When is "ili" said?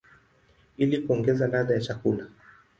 0.77-0.97